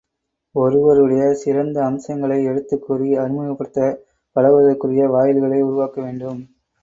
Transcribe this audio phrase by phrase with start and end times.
[0.55, 3.99] ஒருவருடைய சிறந்த அம்சங்களை எடுத்துக் கூறி அறிமுகப்படுத்தப்
[4.35, 6.41] பழகுவதற்குரிய வாயில்களை உருவாக்கவேண்டும்.